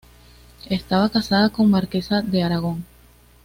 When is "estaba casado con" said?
0.67-1.69